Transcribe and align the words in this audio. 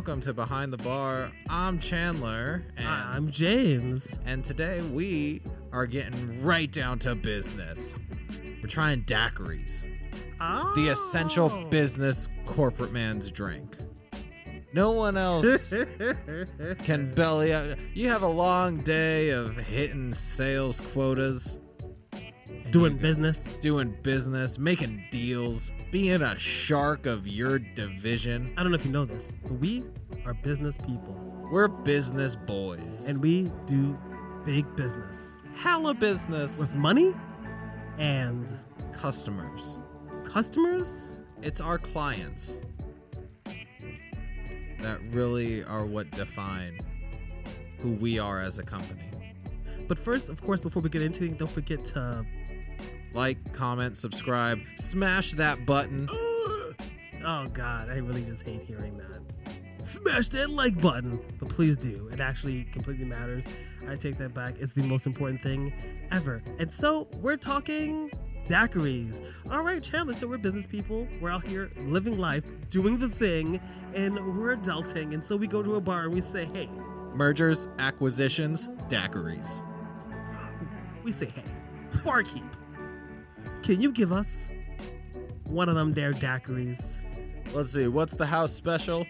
welcome 0.00 0.22
to 0.22 0.32
Behind 0.32 0.72
the 0.72 0.78
Bar. 0.78 1.30
I'm 1.50 1.78
Chandler, 1.78 2.64
and, 2.78 2.88
I'm 2.88 3.30
James. 3.30 4.18
and 4.24 4.42
today 4.42 4.80
we 4.80 5.42
are 5.72 5.84
getting 5.84 6.42
right 6.42 6.72
down 6.72 6.98
to 7.00 7.14
business. 7.14 7.98
We're 8.62 8.70
trying 8.70 9.02
daiquiris, 9.02 9.84
Oh. 10.40 10.72
the 10.74 10.88
essential 10.88 11.52
oh. 11.52 11.68
business 11.68 12.30
corporate 12.46 12.92
man's 12.92 13.30
drink. 13.30 13.76
No 14.72 14.92
one 14.92 15.18
else 15.18 15.74
can 16.84 17.10
belly 17.10 17.52
out. 17.52 17.76
You 17.92 18.08
have 18.08 18.22
a 18.22 18.26
long 18.26 18.78
day 18.78 19.28
of 19.28 19.54
hitting 19.54 20.14
sales 20.14 20.80
quotas, 20.80 21.60
Doing 22.70 22.98
business. 22.98 23.56
doing 23.56 23.96
business, 24.02 24.58
making 24.58 25.02
deals, 25.10 25.72
being 25.90 26.22
a 26.22 26.38
shark 26.38 27.06
of 27.06 27.26
your 27.26 27.58
division. 27.58 28.54
I 28.56 28.62
don't 28.62 28.70
know 28.70 28.76
if 28.76 28.84
you 28.84 28.92
know 28.92 29.04
this, 29.04 29.36
but 29.42 29.52
we 29.54 29.84
are 30.24 30.34
business 30.34 30.76
people. 30.78 31.16
We're 31.50 31.66
business 31.66 32.36
boys. 32.36 33.06
And 33.08 33.20
we 33.20 33.50
do 33.66 33.98
big 34.44 34.64
business 34.76 35.36
hella 35.60 35.92
business 35.92 36.58
with 36.58 36.74
money 36.74 37.12
and 37.98 38.54
customers. 38.92 39.78
customers. 40.24 41.12
It's 41.42 41.60
our 41.60 41.76
clients 41.76 42.62
that 44.78 45.00
really 45.10 45.62
are 45.64 45.84
what 45.84 46.10
define 46.12 46.78
who 47.82 47.92
we 47.92 48.18
are 48.18 48.40
as 48.40 48.58
a 48.58 48.62
company. 48.62 49.04
But 49.86 49.98
first, 49.98 50.30
of 50.30 50.40
course, 50.40 50.62
before 50.62 50.80
we 50.82 50.88
get 50.88 51.02
into 51.02 51.24
it, 51.24 51.36
don't 51.36 51.50
forget 51.50 51.84
to. 51.86 52.24
Like, 53.12 53.52
comment, 53.52 53.96
subscribe, 53.96 54.60
smash 54.76 55.32
that 55.32 55.66
button. 55.66 56.08
Oh, 57.24 57.46
God. 57.52 57.90
I 57.90 57.96
really 57.96 58.22
just 58.22 58.46
hate 58.46 58.62
hearing 58.62 58.96
that. 58.96 59.20
Smash 59.84 60.28
that 60.28 60.50
like 60.50 60.80
button. 60.80 61.20
But 61.38 61.48
please 61.48 61.76
do. 61.76 62.08
It 62.12 62.20
actually 62.20 62.64
completely 62.64 63.04
matters. 63.04 63.44
I 63.88 63.96
take 63.96 64.16
that 64.18 64.32
back. 64.32 64.54
It's 64.58 64.72
the 64.72 64.82
most 64.84 65.06
important 65.06 65.42
thing 65.42 65.72
ever. 66.10 66.42
And 66.58 66.72
so 66.72 67.08
we're 67.16 67.36
talking 67.36 68.10
daiquiris. 68.46 69.22
All 69.50 69.62
right, 69.62 69.82
Chandler. 69.82 70.14
So 70.14 70.26
we're 70.26 70.38
business 70.38 70.66
people. 70.66 71.06
We're 71.20 71.30
out 71.30 71.46
here 71.46 71.70
living 71.78 72.18
life, 72.18 72.44
doing 72.68 72.98
the 72.98 73.08
thing, 73.08 73.60
and 73.94 74.14
we're 74.14 74.56
adulting. 74.56 75.14
And 75.14 75.24
so 75.24 75.36
we 75.36 75.46
go 75.46 75.62
to 75.62 75.74
a 75.74 75.80
bar 75.80 76.04
and 76.04 76.14
we 76.14 76.20
say, 76.20 76.48
hey, 76.54 76.70
Mergers, 77.14 77.68
acquisitions, 77.78 78.68
daiquiris. 78.88 79.62
we 81.02 81.12
say, 81.12 81.26
hey, 81.26 81.44
barkeep, 82.04 82.44
can 83.70 83.80
you 83.80 83.92
give 83.92 84.10
us 84.10 84.48
one 85.44 85.68
of 85.68 85.76
them 85.76 85.92
there 85.92 86.12
daiquiris? 86.12 86.96
Let's 87.54 87.72
see, 87.72 87.86
what's 87.86 88.16
the 88.16 88.26
house 88.26 88.52
special? 88.52 89.06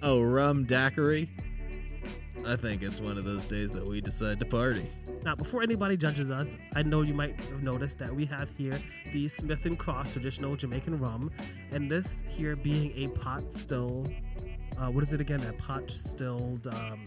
Oh, 0.00 0.22
rum 0.22 0.64
daiquiri? 0.64 1.30
I 2.46 2.56
think 2.56 2.82
it's 2.82 2.98
one 2.98 3.18
of 3.18 3.26
those 3.26 3.44
days 3.44 3.70
that 3.72 3.86
we 3.86 4.00
decide 4.00 4.38
to 4.38 4.46
party. 4.46 4.90
Now, 5.24 5.34
before 5.34 5.62
anybody 5.62 5.98
judges 5.98 6.30
us, 6.30 6.56
I 6.74 6.84
know 6.84 7.02
you 7.02 7.12
might 7.12 7.38
have 7.38 7.62
noticed 7.62 7.98
that 7.98 8.16
we 8.16 8.24
have 8.24 8.48
here 8.56 8.80
the 9.12 9.28
Smith 9.28 9.66
and 9.66 9.78
Cross 9.78 10.14
traditional 10.14 10.56
Jamaican 10.56 10.98
rum, 10.98 11.30
and 11.72 11.90
this 11.90 12.22
here 12.26 12.56
being 12.56 12.92
a 12.96 13.08
pot 13.08 13.52
still. 13.52 14.06
Uh, 14.78 14.90
what 14.90 15.04
is 15.04 15.12
it 15.12 15.20
again? 15.20 15.42
A 15.42 15.52
pot 15.52 15.90
stilled. 15.90 16.66
Um. 16.68 17.04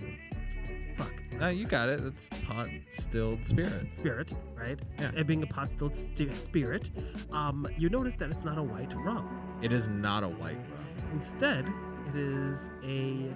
No, 1.40 1.48
you 1.48 1.66
got 1.66 1.88
it. 1.90 2.02
It's 2.02 2.30
pot 2.46 2.68
stilled 2.92 3.46
spirit. 3.46 3.88
Spirit, 3.96 4.34
right? 4.56 4.78
Yeah. 5.00 5.12
And 5.16 5.26
being 5.26 5.42
a 5.44 5.48
pot 5.48 5.70
stilled 5.70 5.96
st- 5.96 6.38
spirit, 6.38 6.90
um, 7.32 7.66
you 7.78 7.90
notice 7.90 8.16
that 8.18 8.30
it's 8.30 8.44
not 8.44 8.58
a 8.58 8.64
white 8.64 8.94
rum. 8.96 9.58
It 9.62 9.72
is 9.72 9.88
not 9.88 10.24
a 10.24 10.28
white 10.28 10.58
rum. 10.58 10.88
Instead, 11.14 11.66
it 12.10 12.16
is 12.16 12.70
a 12.84 13.32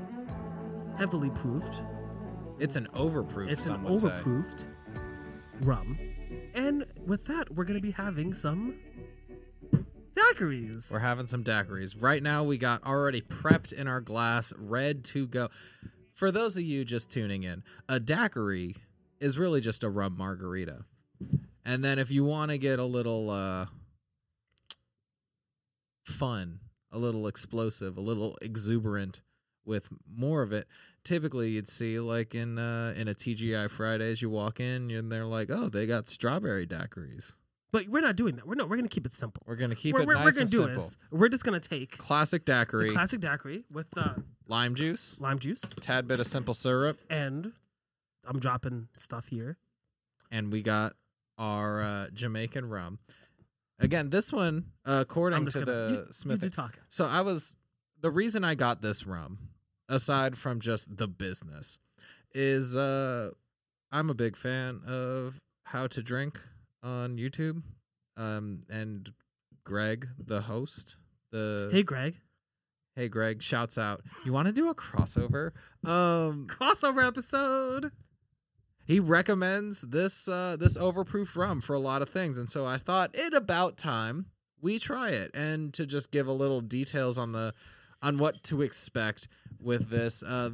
heavily 0.97 1.29
proofed 1.29 1.81
It's 2.59 2.75
an 2.75 2.87
overproof. 2.93 3.49
It's 3.49 3.67
an 3.67 3.83
would 3.83 3.99
say. 3.99 4.07
overproofed 4.07 4.65
rum. 5.61 5.97
And 6.53 6.85
with 7.05 7.25
that, 7.27 7.53
we're 7.55 7.63
going 7.65 7.79
to 7.79 7.81
be 7.81 7.91
having 7.91 8.33
some 8.33 8.79
daiquiris. 10.13 10.91
We're 10.91 10.99
having 10.99 11.27
some 11.27 11.43
daiquiris. 11.43 11.95
Right 12.01 12.21
now, 12.21 12.43
we 12.43 12.57
got 12.57 12.83
already 12.85 13.21
prepped 13.21 13.71
in 13.73 13.87
our 13.87 14.01
glass, 14.01 14.53
red 14.57 15.03
to 15.05 15.25
go. 15.27 15.49
For 16.13 16.31
those 16.31 16.57
of 16.57 16.63
you 16.63 16.85
just 16.85 17.09
tuning 17.09 17.44
in, 17.44 17.63
a 17.90 18.00
daiquiri 18.00 18.75
is 19.19 19.38
really 19.38 19.62
just 19.62 19.84
a 19.84 19.90
rum 19.90 20.16
margarita. 20.18 20.85
And 21.66 21.84
then 21.84 21.97
if 21.97 22.12
you 22.12 22.25
want 22.25 22.51
to 22.51 22.57
get 22.57 22.79
a 22.79 22.85
little 22.85 23.29
uh, 23.29 23.68
fun, 26.06 26.59
a 26.91 26.97
little 26.97 27.28
explosive, 27.28 27.97
a 27.97 28.01
little 28.01 28.38
exuberant 28.41 29.22
with 29.66 29.88
more 30.13 30.41
of 30.41 30.51
it, 30.51 30.68
typically 31.03 31.51
you'd 31.51 31.69
see 31.69 32.00
like 32.00 32.35
in 32.35 32.59
uh, 32.59 32.94
in 32.95 33.07
a 33.07 33.13
TGI 33.13 33.69
Fridays, 33.69 34.22
you 34.22 34.30
walk 34.30 34.59
in 34.59 34.91
and 34.91 35.12
they're 35.12 35.25
like, 35.25 35.50
oh, 35.50 35.69
they 35.69 35.85
got 35.85 36.09
strawberry 36.09 36.68
daiquiris. 36.68 37.34
But 37.73 37.89
we're 37.89 38.01
not 38.01 38.16
doing 38.16 38.35
that. 38.38 38.47
We're 38.47 38.53
not. 38.53 38.69
We're 38.69 38.78
to 38.88 38.95
keep 38.95 39.06
it 39.06 39.13
simple. 39.13 39.41
We're 39.45 39.56
gonna 39.56 39.75
keep 39.75 39.95
we're 39.95 40.03
it 40.03 40.07
we're, 40.07 40.13
nice 40.13 40.25
we're 40.25 40.31
going 40.31 40.41
and 40.44 40.51
do 40.51 40.57
simple. 40.59 40.75
this. 40.75 40.97
We're 41.11 41.28
just 41.28 41.44
to 41.59 41.69
take 41.69 41.97
Classic 41.97 42.45
daiquiri, 42.45 42.88
the 42.88 42.94
classic 42.94 43.19
daiquiri 43.19 43.66
with 43.72 43.88
uh, 43.97 44.13
lime 44.47 44.75
juice, 44.75 45.17
lime 45.19 45.39
juice, 45.39 45.61
tad 45.81 46.07
bit 46.07 46.19
of 46.22 46.28
simple 46.28 46.53
syrup, 46.53 47.00
and 47.09 47.51
I'm 48.25 48.39
dropping 48.39 48.88
stuff 48.95 49.28
here. 49.28 49.57
and 50.31 50.51
we 50.51 50.62
got 50.62 50.94
our 51.38 51.81
uh, 51.81 52.07
Jamaican 52.13 52.69
rum. 52.69 53.00
Again, 53.79 54.12
this 54.12 54.31
one, 54.31 54.66
uh, 54.88 55.00
according 55.01 55.44
to 55.47 55.51
gonna 55.51 55.66
the 55.66 56.06
you, 56.07 56.13
Smith. 56.13 56.44
You 56.44 56.50
do 56.50 56.56
talk. 56.56 56.79
so 56.89 57.06
I 57.06 57.22
was 57.22 57.57
the 58.00 58.12
reason 58.12 58.44
I 58.44 58.53
got 58.53 58.83
this 58.83 59.07
rum, 59.07 59.50
aside 59.89 60.38
from 60.38 60.59
just 60.59 60.95
the 60.95 61.07
business, 61.07 61.79
is 62.35 62.75
uh, 62.78 63.31
I'm 63.91 64.12
a 64.12 64.13
big 64.13 64.38
fan 64.38 64.81
of 64.85 65.41
how 65.66 65.88
to 65.88 66.03
drink 66.03 66.39
on 66.83 67.17
YouTube, 67.17 67.63
um, 68.17 68.63
and 68.69 69.11
Greg, 69.63 70.07
the 70.17 70.41
host, 70.41 70.97
the 71.31 71.69
Hey, 71.71 71.83
Greg. 71.83 72.16
hey 72.95 73.07
Greg, 73.07 73.41
shouts 73.41 73.77
out. 73.77 74.01
You 74.25 74.33
want 74.33 74.47
to 74.47 74.53
do 74.53 74.69
a 74.69 74.75
crossover? 74.75 75.51
Um, 75.85 76.47
Crossover 76.47 77.07
episode. 77.07 77.91
he 78.85 78.99
recommends 78.99 79.81
this 79.81 80.27
uh 80.27 80.57
this 80.59 80.75
overproof 80.77 81.35
rum 81.38 81.61
for 81.61 81.73
a 81.73 81.79
lot 81.79 82.01
of 82.01 82.09
things 82.09 82.38
and 82.38 82.49
so 82.49 82.66
i 82.66 82.77
thought 82.77 83.09
it 83.13 83.33
about 83.33 83.77
time 83.77 84.25
we 84.61 84.77
try 84.77 85.09
it 85.09 85.31
and 85.33 85.73
to 85.73 85.85
just 85.85 86.11
give 86.11 86.27
a 86.27 86.31
little 86.33 86.59
details 86.59 87.17
on 87.17 87.31
the 87.31 87.53
on 88.01 88.17
what 88.17 88.44
to 88.44 88.61
expect 88.61 89.29
with 89.61 89.89
this 89.89 90.21
uh 90.23 90.50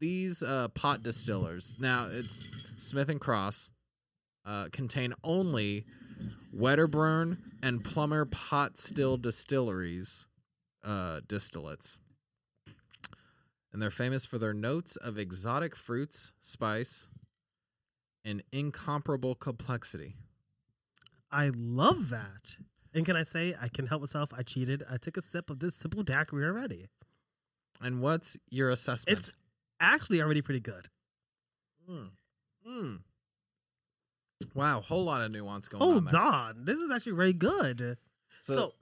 these 0.00 0.42
uh 0.42 0.68
pot 0.68 1.02
distillers 1.02 1.74
now 1.78 2.06
it's 2.10 2.40
smith 2.78 3.10
and 3.10 3.20
cross 3.20 3.70
uh 4.48 4.66
contain 4.72 5.14
only 5.22 5.84
wedderburn 6.52 7.36
and 7.62 7.84
plummer 7.84 8.24
pot 8.24 8.78
still 8.78 9.16
distilleries 9.16 10.26
uh 10.84 11.20
distillates 11.28 11.98
and 13.72 13.82
they're 13.82 13.90
famous 13.90 14.24
for 14.24 14.38
their 14.38 14.54
notes 14.54 14.96
of 14.96 15.18
exotic 15.18 15.76
fruits, 15.76 16.32
spice, 16.40 17.10
and 18.24 18.42
incomparable 18.50 19.34
complexity. 19.34 20.16
I 21.30 21.50
love 21.54 22.08
that. 22.08 22.56
And 22.94 23.04
can 23.04 23.16
I 23.16 23.22
say, 23.22 23.54
I 23.60 23.68
can 23.68 23.86
help 23.86 24.02
myself. 24.02 24.32
I 24.36 24.42
cheated. 24.42 24.82
I 24.90 24.96
took 24.96 25.16
a 25.16 25.22
sip 25.22 25.50
of 25.50 25.58
this 25.58 25.74
simple 25.76 26.02
daiquiri 26.02 26.46
already. 26.46 26.86
And 27.80 28.00
what's 28.00 28.36
your 28.50 28.70
assessment? 28.70 29.18
It's 29.18 29.30
actually 29.78 30.22
already 30.22 30.42
pretty 30.42 30.60
good. 30.60 30.88
Mm. 31.88 32.08
Mm. 32.66 32.98
Wow, 34.54 34.80
whole 34.80 35.04
lot 35.04 35.20
of 35.20 35.32
nuance 35.32 35.68
going 35.68 35.82
on. 35.82 35.88
Hold 35.92 36.10
there. 36.10 36.20
on. 36.20 36.64
This 36.64 36.78
is 36.78 36.90
actually 36.90 37.12
very 37.12 37.32
good. 37.32 37.96
So, 38.40 38.54
So, 38.56 38.74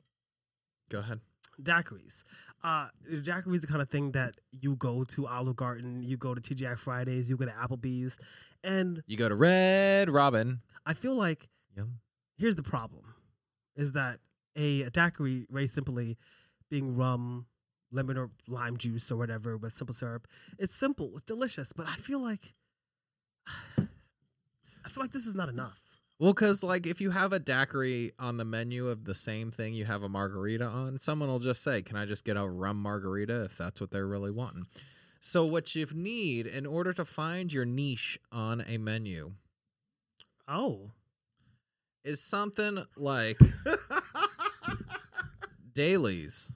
go 0.91 0.99
ahead. 0.99 1.21
daiquiris. 1.61 2.23
Uh, 2.63 2.89
daiquiris 3.11 3.55
is 3.57 3.61
the 3.63 3.67
kind 3.67 3.81
of 3.81 3.89
thing 3.89 4.13
that 4.13 4.35
you 4.53 4.77
go 4.77 5.05
to 5.05 5.27
Olive 5.27 5.57
Garden, 5.57 6.03
you 6.03 6.17
go 6.17 6.35
to 6.35 6.41
TGI 6.41 6.79
Fridays, 6.79 7.31
you 7.31 7.37
go 7.37 7.47
to 7.47 7.53
Applebee's, 7.53 8.19
and 8.65 9.03
You 9.07 9.17
go 9.17 9.29
to 9.29 9.35
Red 9.35 10.11
Robin. 10.11 10.61
I 10.85 10.95
feel 10.95 11.15
like 11.15 11.49
Yum. 11.77 12.01
here's 12.37 12.57
the 12.57 12.63
problem: 12.63 13.15
is 13.77 13.93
that 13.93 14.21
a, 14.57 14.83
a 14.83 14.91
daiquiri, 14.91 15.47
very 15.51 15.67
simply, 15.69 16.19
being 16.71 16.97
rum, 16.97 17.47
lemon 17.93 18.19
or 18.19 18.31
lime 18.49 18.77
juice 18.77 19.11
or 19.11 19.17
whatever 19.17 19.57
with 19.57 19.73
simple 19.75 19.95
syrup, 19.95 20.27
it's 20.59 20.75
simple, 20.75 21.13
it's 21.15 21.23
delicious, 21.23 21.73
but 21.73 21.87
I 21.89 21.95
feel 21.97 22.21
like 22.21 22.55
I 24.87 24.89
feel 24.89 25.05
like 25.05 25.13
this 25.13 25.27
is 25.27 25.35
not 25.35 25.49
enough. 25.49 25.81
Well, 26.19 26.33
because 26.33 26.63
like 26.63 26.87
if 26.87 27.01
you 27.03 27.11
have 27.11 27.35
a 27.35 27.39
daiquiri 27.39 28.13
on 28.19 28.39
the 28.39 28.45
menu 28.45 28.89
of 28.89 29.05
the 29.05 29.15
same 29.15 29.51
thing 29.51 29.75
you 29.75 29.85
have 29.85 30.03
a 30.03 30.09
margarita 30.09 30.65
on, 30.65 30.99
someone 30.99 31.29
will 31.29 31.41
just 31.41 31.63
say, 31.63 31.83
"Can 31.83 31.97
I 31.97 32.07
just 32.07 32.25
get 32.25 32.39
a 32.39 32.49
rum 32.49 32.81
margarita?" 32.81 33.45
If 33.45 33.59
that's 33.59 33.83
what 33.83 33.91
they're 33.91 34.07
really 34.07 34.31
wanting. 34.31 34.67
So 35.21 35.45
what 35.45 35.75
you 35.75 35.87
need 35.93 36.47
in 36.47 36.65
order 36.65 36.95
to 36.95 37.05
find 37.05 37.53
your 37.53 37.67
niche 37.67 38.19
on 38.33 38.63
a 38.67 38.79
menu 38.79 39.33
Oh. 40.49 40.93
is 42.05 42.23
something 42.23 42.85
like 42.97 43.39
Daily's, 45.75 46.53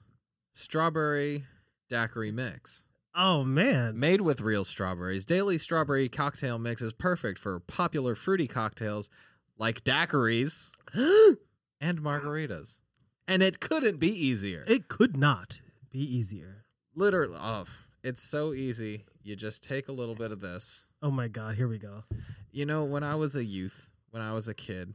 strawberry 0.53 1.43
daiquiri 1.89 2.31
mix. 2.31 2.85
Oh 3.13 3.43
man. 3.43 3.99
Made 3.99 4.21
with 4.21 4.41
real 4.41 4.63
strawberries, 4.63 5.25
Daily 5.25 5.57
Strawberry 5.57 6.07
Cocktail 6.09 6.57
Mix 6.57 6.81
is 6.81 6.93
perfect 6.93 7.39
for 7.39 7.59
popular 7.59 8.15
fruity 8.15 8.47
cocktails 8.47 9.09
like 9.57 9.83
daiquiris 9.83 10.71
and 11.81 12.01
margaritas. 12.01 12.79
And 13.27 13.43
it 13.43 13.59
couldn't 13.59 13.99
be 13.99 14.09
easier. 14.09 14.63
it 14.67 14.87
could 14.87 15.15
not 15.17 15.61
be 15.89 15.99
easier. 15.99 16.65
Literally, 16.95 17.37
oh, 17.39 17.65
it's 18.03 18.23
so 18.23 18.53
easy. 18.53 19.05
You 19.23 19.35
just 19.35 19.63
take 19.63 19.87
a 19.87 19.91
little 19.91 20.15
bit 20.15 20.31
of 20.31 20.41
this. 20.41 20.87
Oh 21.01 21.11
my 21.11 21.27
god, 21.27 21.55
here 21.55 21.67
we 21.67 21.77
go. 21.77 22.03
You 22.51 22.65
know, 22.65 22.83
when 22.85 23.03
I 23.03 23.15
was 23.15 23.35
a 23.35 23.43
youth, 23.45 23.87
when 24.09 24.21
I 24.21 24.33
was 24.33 24.47
a 24.47 24.53
kid, 24.53 24.93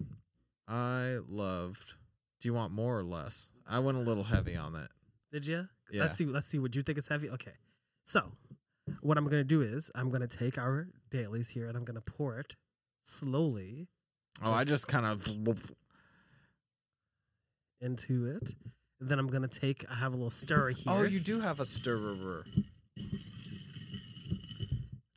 I 0.69 1.19
loved. 1.28 1.94
Do 2.40 2.48
you 2.48 2.54
want 2.54 2.72
more 2.72 2.98
or 2.98 3.04
less? 3.04 3.50
I 3.69 3.78
went 3.78 3.96
a 3.98 4.00
little 4.00 4.24
heavy 4.24 4.56
on 4.56 4.72
that. 4.74 4.88
Did 5.32 5.46
you? 5.46 5.69
Yeah. 5.90 6.02
Let's 6.02 6.16
see. 6.19 6.26
Let's 6.26 6.48
see 6.48 6.58
what 6.58 6.74
you 6.74 6.82
think 6.82 6.98
is 6.98 7.08
heavy. 7.08 7.30
Okay. 7.30 7.52
So, 8.06 8.32
what 9.00 9.19
I'm 9.19 9.25
gonna 9.25 9.43
do 9.44 9.61
is 9.62 9.91
I'm 9.94 10.11
gonna 10.11 10.29
take 10.29 10.56
our 10.58 10.88
Daily's 11.11 11.49
here 11.50 11.67
and 11.67 11.76
I'm 11.76 11.85
gonna 11.85 12.00
pour 12.00 12.38
it 12.38 12.55
slowly 13.05 13.88
Oh, 14.43 14.53
I 14.53 14.64
just 14.64 14.87
kind 14.87 15.06
of. 15.06 15.26
into 17.81 18.26
it. 18.26 18.55
Then 19.00 19.19
I'm 19.19 19.26
gonna 19.29 19.49
take. 19.49 19.85
I 19.91 19.94
have 19.94 20.12
a 20.12 20.17
little 20.17 20.31
stirrer 20.31 20.70
here. 20.70 20.85
Oh, 20.93 21.03
you 21.03 21.20
do 21.20 21.41
have 21.41 21.58
a 21.61 21.64
stirrer. 21.67 22.44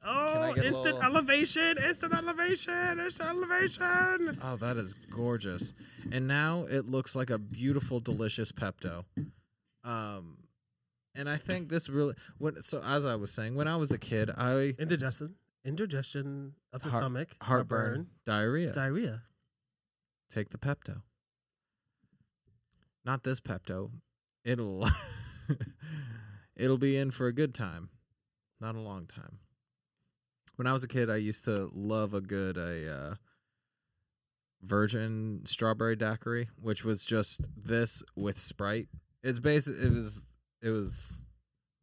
Oh, 0.03 0.55
instant 0.55 0.73
little- 0.83 1.01
elevation! 1.03 1.77
Instant 1.77 2.13
elevation! 2.13 2.99
Instant 2.99 3.29
elevation! 3.29 4.39
Oh, 4.41 4.57
that 4.59 4.77
is 4.77 4.93
gorgeous. 4.93 5.73
And 6.11 6.27
now 6.27 6.61
it 6.63 6.85
looks 6.85 7.15
like 7.15 7.29
a 7.29 7.37
beautiful, 7.37 7.99
delicious 7.99 8.51
Pepto. 8.51 9.05
Um, 9.83 10.37
and 11.15 11.29
I 11.29 11.37
think 11.37 11.69
this 11.69 11.89
really. 11.89 12.13
When, 12.37 12.61
so 12.61 12.81
as 12.83 13.05
I 13.05 13.15
was 13.15 13.31
saying, 13.31 13.55
when 13.55 13.67
I 13.67 13.75
was 13.75 13.91
a 13.91 13.97
kid, 13.97 14.29
I 14.35 14.73
Indigestion, 14.79 15.35
indigestion, 15.65 16.53
upset 16.73 16.91
Heart- 16.91 17.01
stomach, 17.03 17.29
heartburn, 17.41 18.07
diarrhea. 18.25 18.71
diarrhea. 18.73 19.23
Take 20.31 20.49
the 20.49 20.57
Pepto. 20.57 21.01
Not 23.05 23.23
this 23.23 23.39
Pepto. 23.39 23.91
It'll 24.43 24.87
it'll 26.55 26.77
be 26.77 26.95
in 26.97 27.11
for 27.11 27.27
a 27.27 27.33
good 27.33 27.53
time, 27.53 27.89
not 28.61 28.75
a 28.75 28.79
long 28.79 29.05
time. 29.07 29.39
When 30.55 30.67
I 30.67 30.73
was 30.73 30.83
a 30.83 30.87
kid, 30.87 31.09
I 31.09 31.15
used 31.15 31.45
to 31.45 31.69
love 31.73 32.13
a 32.13 32.21
good 32.21 32.57
a 32.57 32.91
uh, 32.91 33.15
virgin 34.61 35.41
strawberry 35.45 35.95
daiquiri, 35.95 36.49
which 36.61 36.83
was 36.83 37.03
just 37.05 37.41
this 37.55 38.03
with 38.15 38.37
Sprite. 38.37 38.87
It's 39.23 39.39
basic. 39.39 39.75
It 39.77 39.91
was 39.91 40.25
it 40.61 40.69
was 40.69 41.21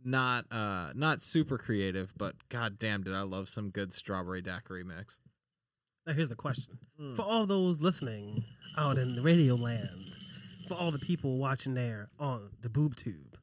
not 0.05 0.45
uh 0.53 0.93
not 0.95 1.23
super 1.23 1.59
creative, 1.59 2.13
but 2.17 2.35
god 2.49 2.79
damn 2.79 3.03
did 3.03 3.15
I 3.15 3.23
love 3.23 3.49
some 3.49 3.71
good 3.71 3.93
strawberry 3.93 4.41
daiquiri 4.43 4.85
mix. 4.85 5.21
Now 6.07 6.13
here's 6.13 6.29
the 6.29 6.37
question: 6.37 6.79
Mm. 7.01 7.17
for 7.17 7.23
all 7.23 7.47
those 7.47 7.81
listening 7.81 8.45
out 8.79 8.99
in 8.99 9.17
the 9.17 9.23
radio 9.23 9.55
land, 9.55 10.17
for 10.69 10.75
all 10.75 10.91
the 10.91 10.99
people 10.99 11.39
watching 11.39 11.75
there 11.75 12.09
on 12.19 12.51
the 12.61 12.69
boob 12.71 12.95
tube, 12.97 13.37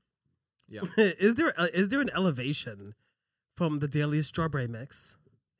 Yeah. 0.69 0.81
is 0.97 1.35
there 1.35 1.53
a, 1.57 1.65
is 1.77 1.89
there 1.89 2.01
an 2.01 2.09
elevation 2.15 2.93
from 3.57 3.79
the 3.79 3.87
daily 3.87 4.21
strawberry 4.21 4.67
mix 4.67 5.17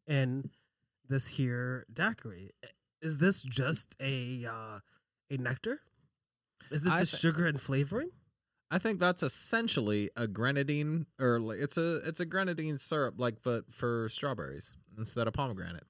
and 0.08 0.50
this 1.10 1.28
here 1.28 1.86
daiquiri? 1.94 2.52
Is 3.02 3.18
this 3.18 3.44
just 3.44 3.96
a 4.00 4.46
uh, 4.50 4.80
a 5.30 5.38
nectar? 5.38 5.82
Is 6.72 6.84
this 6.84 6.94
I 6.94 7.00
the 7.02 7.06
thi- 7.06 7.18
sugar 7.18 7.46
and 7.46 7.60
flavoring? 7.60 8.12
I 8.74 8.80
think 8.80 9.00
that's 9.00 9.22
essentially 9.22 10.10
a 10.18 10.26
grenadine, 10.26 11.06
or 11.20 11.40
it's 11.54 11.78
a 11.78 11.98
it's 11.98 12.20
a 12.20 12.26
grenadine 12.26 12.80
syrup, 12.80 13.20
like 13.20 13.36
but 13.44 13.72
for 13.72 14.10
strawberries 14.10 14.74
instead 14.98 15.28
of 15.28 15.34
pomegranate. 15.36 15.86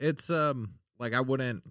It's 0.00 0.30
um 0.30 0.76
like 0.98 1.12
I 1.12 1.20
wouldn't 1.20 1.64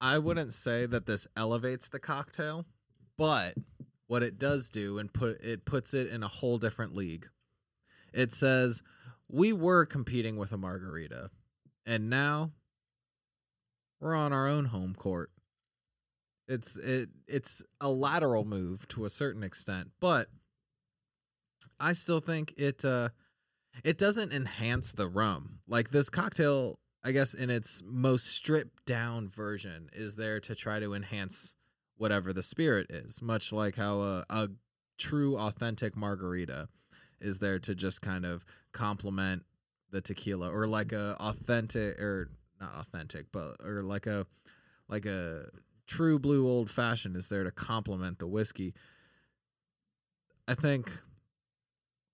I 0.00 0.18
wouldn't 0.18 0.52
say 0.52 0.84
that 0.84 1.06
this 1.06 1.28
elevates 1.36 1.88
the 1.88 2.00
cocktail, 2.00 2.66
but 3.16 3.54
what 4.08 4.24
it 4.24 4.36
does 4.36 4.68
do 4.68 4.98
and 4.98 5.14
put 5.14 5.40
it 5.44 5.64
puts 5.64 5.94
it 5.94 6.08
in 6.08 6.24
a 6.24 6.28
whole 6.28 6.58
different 6.58 6.92
league. 6.92 7.28
It 8.12 8.34
says 8.34 8.82
we 9.28 9.52
were 9.52 9.86
competing 9.86 10.38
with 10.38 10.50
a 10.50 10.58
margarita, 10.58 11.30
and 11.86 12.10
now 12.10 12.50
we're 14.00 14.16
on 14.16 14.32
our 14.32 14.48
own 14.48 14.64
home 14.64 14.96
court. 14.96 15.30
It's 16.48 16.76
it 16.76 17.08
it's 17.26 17.62
a 17.80 17.88
lateral 17.88 18.44
move 18.44 18.86
to 18.88 19.04
a 19.04 19.10
certain 19.10 19.42
extent, 19.42 19.90
but 20.00 20.28
I 21.80 21.92
still 21.92 22.20
think 22.20 22.54
it 22.56 22.84
uh 22.84 23.10
it 23.84 23.98
doesn't 23.98 24.32
enhance 24.32 24.92
the 24.92 25.08
rum. 25.08 25.58
Like 25.66 25.90
this 25.90 26.08
cocktail, 26.08 26.78
I 27.04 27.12
guess 27.12 27.34
in 27.34 27.50
its 27.50 27.82
most 27.84 28.26
stripped 28.26 28.86
down 28.86 29.28
version 29.28 29.90
is 29.92 30.16
there 30.16 30.40
to 30.40 30.54
try 30.54 30.78
to 30.78 30.94
enhance 30.94 31.54
whatever 31.96 32.32
the 32.32 32.42
spirit 32.42 32.86
is, 32.90 33.20
much 33.22 33.52
like 33.52 33.76
how 33.76 34.00
a, 34.00 34.24
a 34.30 34.48
true 34.98 35.36
authentic 35.38 35.96
margarita 35.96 36.68
is 37.20 37.38
there 37.38 37.58
to 37.58 37.74
just 37.74 38.02
kind 38.02 38.24
of 38.24 38.44
complement 38.72 39.44
the 39.90 40.00
tequila 40.00 40.50
or 40.50 40.66
like 40.66 40.92
a 40.92 41.16
authentic 41.20 41.98
or 42.00 42.30
not 42.60 42.74
authentic, 42.76 43.26
but 43.32 43.56
or 43.64 43.82
like 43.82 44.06
a 44.06 44.26
like 44.88 45.06
a 45.06 45.46
true 45.86 46.18
blue 46.18 46.46
old 46.48 46.70
fashioned 46.70 47.16
is 47.16 47.28
there 47.28 47.44
to 47.44 47.50
complement 47.50 48.18
the 48.18 48.26
whiskey. 48.26 48.74
I 50.48 50.54
think 50.54 50.92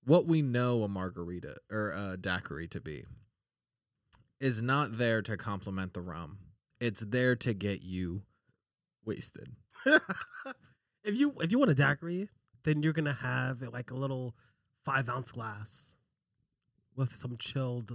what 0.04 0.26
we 0.26 0.42
know 0.42 0.82
a 0.82 0.88
margarita 0.88 1.56
or 1.70 1.92
a 1.92 2.16
daiquiri 2.16 2.68
to 2.68 2.80
be 2.80 3.04
is 4.40 4.62
not 4.62 4.98
there 4.98 5.22
to 5.22 5.36
complement 5.36 5.94
the 5.94 6.00
rum. 6.00 6.38
It's 6.80 7.00
there 7.00 7.36
to 7.36 7.54
get 7.54 7.82
you 7.82 8.22
wasted. 9.04 9.54
if 9.86 11.16
you 11.16 11.34
if 11.40 11.52
you 11.52 11.58
want 11.58 11.70
a 11.70 11.74
daiquiri, 11.74 12.28
then 12.64 12.82
you're 12.82 12.92
gonna 12.92 13.12
have 13.12 13.62
like 13.72 13.90
a 13.90 13.96
little 13.96 14.34
five 14.84 15.08
ounce 15.08 15.30
glass 15.30 15.94
with 16.96 17.14
some 17.14 17.36
chilled 17.38 17.92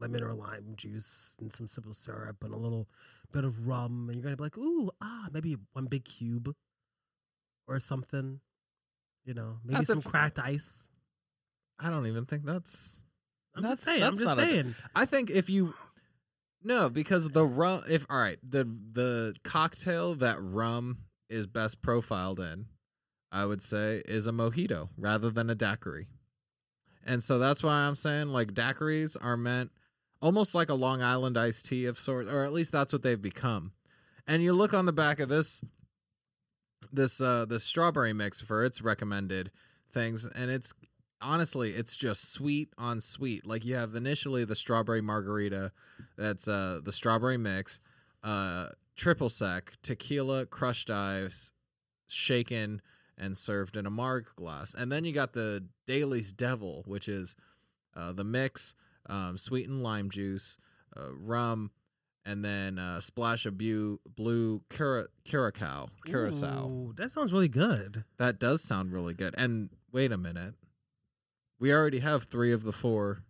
lemon 0.00 0.22
or 0.22 0.32
lime 0.34 0.74
juice 0.76 1.36
and 1.40 1.52
some 1.52 1.66
simple 1.66 1.94
syrup 1.94 2.42
and 2.42 2.52
a 2.52 2.56
little 2.58 2.88
bit 3.32 3.44
of 3.44 3.66
rum, 3.66 4.06
and 4.08 4.16
you're 4.16 4.22
gonna 4.24 4.36
be 4.36 4.42
like, 4.42 4.58
ooh, 4.58 4.90
ah, 5.02 5.28
maybe 5.32 5.56
one 5.72 5.86
big 5.86 6.04
cube 6.04 6.54
or 7.66 7.78
something. 7.78 8.40
You 9.24 9.34
know, 9.34 9.58
maybe 9.64 9.76
That's 9.78 9.88
some 9.88 9.98
f- 9.98 10.04
cracked 10.04 10.38
ice. 10.38 10.86
I 11.78 11.90
don't 11.90 12.06
even 12.06 12.26
think 12.26 12.44
that's 12.44 13.00
I'm 13.56 13.62
That's- 13.62 13.78
just 13.78 13.86
saying. 13.86 14.02
I'm 14.02 14.18
just 14.18 14.36
saying. 14.36 14.74
I 14.94 15.06
think 15.06 15.30
if 15.30 15.48
you 15.48 15.74
no, 16.62 16.88
because 16.88 17.28
the 17.30 17.44
rum 17.46 17.82
if 17.88 18.06
all 18.10 18.18
right, 18.18 18.38
the 18.48 18.64
the 18.92 19.34
cocktail 19.44 20.14
that 20.16 20.36
rum 20.40 20.98
is 21.28 21.46
best 21.46 21.80
profiled 21.82 22.40
in, 22.40 22.66
I 23.32 23.44
would 23.46 23.62
say, 23.62 24.02
is 24.06 24.26
a 24.26 24.32
mojito 24.32 24.88
rather 24.96 25.30
than 25.30 25.50
a 25.50 25.54
daiquiri. 25.54 26.06
And 27.06 27.22
so 27.22 27.38
that's 27.38 27.62
why 27.62 27.72
I'm 27.72 27.96
saying 27.96 28.28
like 28.28 28.54
daiquiris 28.54 29.16
are 29.20 29.36
meant 29.36 29.72
almost 30.24 30.54
like 30.54 30.70
a 30.70 30.74
Long 30.74 31.02
Island 31.02 31.36
iced 31.36 31.66
tea 31.66 31.84
of 31.84 31.98
sorts, 31.98 32.30
or 32.30 32.44
at 32.44 32.52
least 32.52 32.72
that's 32.72 32.94
what 32.94 33.02
they've 33.02 33.20
become. 33.20 33.72
And 34.26 34.42
you 34.42 34.54
look 34.54 34.72
on 34.72 34.86
the 34.86 34.92
back 34.92 35.20
of 35.20 35.28
this 35.28 35.62
this 36.90 37.20
uh 37.20 37.44
this 37.44 37.62
strawberry 37.64 38.14
mix 38.14 38.40
for 38.40 38.64
its 38.64 38.80
recommended 38.80 39.50
things, 39.92 40.24
and 40.24 40.50
it's 40.50 40.72
honestly 41.20 41.72
it's 41.72 41.94
just 41.94 42.32
sweet 42.32 42.70
on 42.78 43.02
sweet. 43.02 43.46
Like 43.46 43.66
you 43.66 43.74
have 43.74 43.94
initially 43.94 44.46
the 44.46 44.56
strawberry 44.56 45.02
margarita, 45.02 45.72
that's 46.16 46.48
uh 46.48 46.80
the 46.82 46.92
strawberry 46.92 47.36
mix, 47.36 47.80
uh 48.22 48.68
triple 48.96 49.28
sec, 49.28 49.74
tequila, 49.82 50.46
crushed 50.46 50.90
ice, 50.90 51.52
shaken 52.08 52.80
and 53.18 53.36
served 53.36 53.76
in 53.76 53.84
a 53.84 53.90
marg 53.90 54.26
glass. 54.36 54.74
And 54.74 54.90
then 54.90 55.04
you 55.04 55.12
got 55.12 55.34
the 55.34 55.66
Daily's 55.86 56.32
Devil, 56.32 56.82
which 56.86 57.08
is 57.08 57.36
uh, 57.94 58.12
the 58.12 58.24
mix, 58.24 58.74
um, 59.08 59.36
sweetened 59.36 59.82
lime 59.82 60.10
juice, 60.10 60.56
uh, 60.96 61.14
rum, 61.14 61.70
and 62.24 62.44
then 62.44 62.78
a 62.78 63.00
splash 63.00 63.44
of 63.46 63.58
bu- 63.58 63.98
blue 64.16 64.62
cura- 64.70 65.08
curacao. 65.24 65.88
Curacao. 66.06 66.66
Ooh, 66.68 66.94
that 66.96 67.10
sounds 67.10 67.32
really 67.32 67.48
good. 67.48 68.04
That 68.18 68.38
does 68.38 68.62
sound 68.62 68.92
really 68.92 69.14
good. 69.14 69.34
And 69.36 69.70
wait 69.92 70.10
a 70.12 70.16
minute. 70.18 70.54
We 71.58 71.72
already 71.72 72.00
have 72.00 72.24
three 72.24 72.52
of 72.52 72.62
the 72.64 72.72
four 72.72 73.24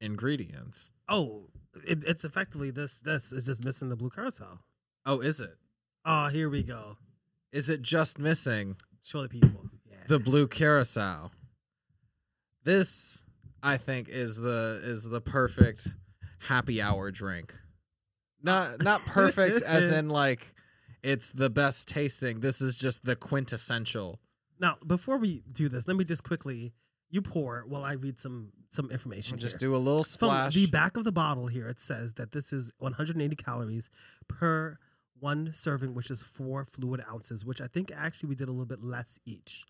ingredients. 0.00 0.92
Oh, 1.08 1.48
it, 1.86 2.04
it's 2.06 2.24
effectively 2.24 2.70
this. 2.70 2.98
This 2.98 3.32
is 3.32 3.46
just 3.46 3.64
missing 3.64 3.88
the 3.88 3.96
blue 3.96 4.10
carousel. 4.10 4.60
Oh, 5.06 5.20
is 5.20 5.40
it? 5.40 5.56
Oh, 6.04 6.28
here 6.28 6.48
we 6.48 6.62
go. 6.62 6.96
Is 7.52 7.68
it 7.68 7.82
just 7.82 8.18
missing 8.18 8.76
Show 9.02 9.22
the 9.22 9.28
people. 9.28 9.66
Yeah. 9.88 9.96
the 10.06 10.18
blue 10.18 10.46
curacao? 10.46 11.30
This, 12.64 13.22
I 13.62 13.76
think, 13.76 14.08
is 14.08 14.36
the 14.36 14.80
is 14.82 15.04
the 15.04 15.20
perfect 15.20 15.88
happy 16.40 16.80
hour 16.80 17.10
drink. 17.10 17.54
Not 18.42 18.82
not 18.82 19.04
perfect 19.06 19.62
as 19.66 19.90
in 19.90 20.08
like 20.08 20.54
it's 21.02 21.30
the 21.32 21.50
best 21.50 21.88
tasting. 21.88 22.40
This 22.40 22.60
is 22.60 22.76
just 22.78 23.04
the 23.04 23.16
quintessential 23.16 24.20
Now, 24.58 24.76
before 24.86 25.16
we 25.16 25.42
do 25.52 25.68
this, 25.68 25.86
let 25.88 25.96
me 25.96 26.04
just 26.04 26.24
quickly 26.24 26.72
you 27.10 27.22
pour 27.22 27.64
while 27.66 27.84
I 27.84 27.92
read 27.92 28.20
some 28.20 28.52
some 28.68 28.90
information. 28.90 29.38
Just 29.38 29.60
here. 29.60 29.68
do 29.68 29.76
a 29.76 29.78
little 29.78 30.04
From 30.04 30.28
splash. 30.28 30.54
the 30.54 30.66
back 30.66 30.96
of 30.96 31.04
the 31.04 31.12
bottle 31.12 31.48
here, 31.48 31.68
it 31.68 31.80
says 31.80 32.14
that 32.14 32.32
this 32.32 32.52
is 32.52 32.72
180 32.78 33.34
calories 33.36 33.90
per 34.28 34.78
one 35.18 35.52
serving, 35.52 35.94
which 35.94 36.10
is 36.10 36.22
four 36.22 36.64
fluid 36.64 37.02
ounces, 37.10 37.44
which 37.44 37.60
I 37.60 37.66
think 37.66 37.92
actually 37.94 38.30
we 38.30 38.34
did 38.36 38.48
a 38.48 38.52
little 38.52 38.66
bit 38.66 38.82
less 38.82 39.18
each. 39.26 39.64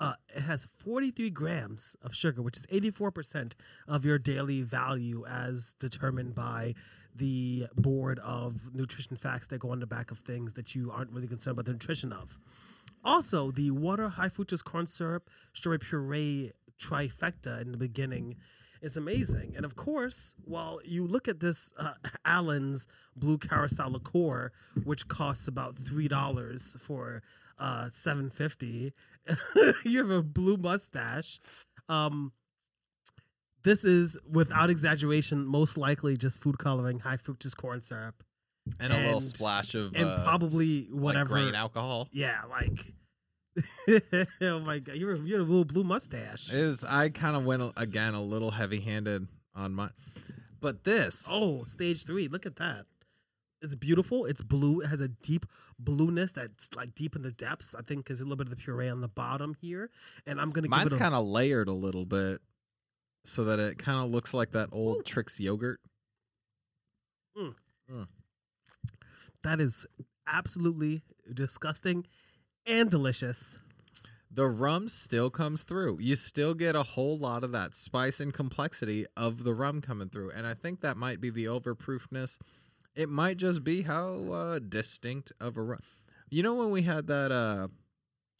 Uh, 0.00 0.14
it 0.34 0.40
has 0.40 0.66
43 0.78 1.28
grams 1.30 1.94
of 2.02 2.14
sugar, 2.14 2.40
which 2.40 2.56
is 2.56 2.66
84% 2.68 3.52
of 3.86 4.04
your 4.04 4.18
daily 4.18 4.62
value 4.62 5.24
as 5.28 5.74
determined 5.78 6.34
by 6.34 6.74
the 7.14 7.66
board 7.76 8.18
of 8.20 8.74
nutrition 8.74 9.16
facts 9.16 9.48
that 9.48 9.58
go 9.58 9.70
on 9.70 9.80
the 9.80 9.86
back 9.86 10.10
of 10.10 10.18
things 10.18 10.54
that 10.54 10.74
you 10.74 10.90
aren't 10.90 11.12
really 11.12 11.28
concerned 11.28 11.52
about 11.52 11.66
the 11.66 11.72
nutrition 11.72 12.12
of. 12.12 12.40
Also, 13.04 13.50
the 13.50 13.70
water, 13.70 14.08
high 14.08 14.28
fructose 14.28 14.64
corn 14.64 14.86
syrup, 14.86 15.28
strawberry 15.52 15.78
puree 15.78 16.52
trifecta 16.78 17.60
in 17.60 17.72
the 17.72 17.76
beginning 17.76 18.36
is 18.80 18.96
amazing. 18.96 19.52
And 19.56 19.64
of 19.64 19.76
course, 19.76 20.34
while 20.44 20.80
you 20.84 21.06
look 21.06 21.28
at 21.28 21.40
this 21.40 21.72
uh, 21.78 21.94
Allen's 22.24 22.86
Blue 23.16 23.38
Curacao 23.38 23.88
liqueur, 23.88 24.52
which 24.84 25.08
costs 25.08 25.46
about 25.46 25.76
three 25.76 26.08
dollars 26.08 26.76
for 26.80 27.22
uh, 27.58 27.88
seven 27.92 28.30
fifty, 28.30 28.92
you 29.84 29.98
have 29.98 30.10
a 30.10 30.22
blue 30.22 30.56
mustache. 30.56 31.40
Um, 31.88 32.32
this 33.62 33.84
is 33.84 34.18
without 34.30 34.70
exaggeration, 34.70 35.44
most 35.46 35.76
likely 35.76 36.16
just 36.16 36.40
food 36.42 36.58
coloring, 36.58 37.00
high 37.00 37.16
fructose 37.18 37.56
corn 37.56 37.80
syrup. 37.82 38.22
and 38.78 38.92
a 38.92 38.96
little 38.96 39.20
splash 39.20 39.74
of 39.74 39.94
and 39.94 40.08
uh, 40.08 40.22
probably 40.24 40.82
s- 40.84 40.86
like 40.90 41.02
whatever- 41.02 41.28
grain 41.34 41.54
alcohol. 41.54 42.08
Yeah, 42.12 42.40
like. 42.48 42.94
oh 44.40 44.60
my 44.60 44.78
god, 44.78 44.94
you're 44.96 45.16
you're 45.16 45.40
a 45.40 45.42
little 45.42 45.64
blue 45.64 45.82
mustache. 45.84 46.52
Is 46.52 46.84
I 46.84 47.08
kind 47.08 47.36
of 47.36 47.44
went 47.44 47.72
again 47.76 48.14
a 48.14 48.22
little 48.22 48.52
heavy-handed 48.52 49.26
on 49.54 49.74
my, 49.74 49.90
but 50.60 50.84
this 50.84 51.26
Oh, 51.30 51.64
stage 51.64 52.04
three. 52.04 52.28
Look 52.28 52.46
at 52.46 52.56
that. 52.56 52.86
It's 53.62 53.74
beautiful. 53.74 54.24
It's 54.24 54.42
blue. 54.42 54.80
It 54.80 54.86
has 54.86 55.00
a 55.00 55.08
deep 55.08 55.44
blueness 55.78 56.32
that's 56.32 56.70
like 56.74 56.94
deep 56.94 57.14
in 57.14 57.22
the 57.22 57.30
depths. 57.30 57.74
I 57.74 57.82
think 57.82 58.06
there's 58.06 58.20
a 58.20 58.24
little 58.24 58.36
bit 58.36 58.46
of 58.46 58.50
the 58.50 58.56
puree 58.56 58.88
on 58.88 59.00
the 59.00 59.08
bottom 59.08 59.54
here. 59.60 59.90
And 60.26 60.40
I'm 60.40 60.50
gonna 60.50 60.68
mine's 60.68 60.84
give 60.84 60.92
it 60.94 60.96
a, 60.96 60.98
kind 60.98 61.14
of 61.14 61.26
layered 61.26 61.68
a 61.68 61.72
little 61.72 62.06
bit, 62.06 62.40
so 63.24 63.44
that 63.44 63.58
it 63.58 63.78
kind 63.78 64.02
of 64.02 64.10
looks 64.10 64.32
like 64.32 64.52
that 64.52 64.70
old 64.72 65.04
Trix 65.04 65.38
yogurt. 65.38 65.80
Mm. 67.36 67.54
Mm. 67.90 68.08
that 69.42 69.60
is 69.60 69.86
absolutely 70.26 71.02
disgusting 71.32 72.06
and 72.66 72.90
delicious. 72.90 73.58
The 74.30 74.46
rum 74.46 74.86
still 74.86 75.28
comes 75.28 75.64
through. 75.64 75.98
You 76.00 76.14
still 76.14 76.54
get 76.54 76.76
a 76.76 76.82
whole 76.84 77.18
lot 77.18 77.42
of 77.42 77.50
that 77.52 77.74
spice 77.74 78.20
and 78.20 78.32
complexity 78.32 79.06
of 79.16 79.42
the 79.42 79.54
rum 79.54 79.80
coming 79.80 80.08
through, 80.08 80.30
and 80.30 80.46
I 80.46 80.54
think 80.54 80.80
that 80.80 80.96
might 80.96 81.20
be 81.20 81.30
the 81.30 81.46
overproofness. 81.46 82.38
It 82.94 83.08
might 83.08 83.36
just 83.36 83.62
be 83.64 83.82
how 83.82 84.32
uh, 84.32 84.58
distinct 84.58 85.32
of 85.40 85.56
a 85.56 85.62
rum. 85.62 85.80
You 86.28 86.42
know 86.42 86.54
when 86.54 86.70
we 86.70 86.82
had 86.82 87.06
that 87.08 87.32
uh, 87.32 87.68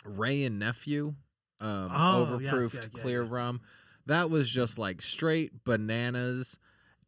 Wray 0.04 0.44
and 0.44 0.58
Nephew 0.58 1.14
um, 1.60 1.90
Oh, 1.94 2.28
overproofed 2.38 2.74
yeah, 2.74 2.80
yeah, 2.94 3.00
clear 3.02 3.22
yeah. 3.22 3.28
rum, 3.30 3.60
that 4.06 4.30
was 4.30 4.50
just 4.50 4.78
like 4.78 5.02
straight 5.02 5.64
bananas 5.64 6.58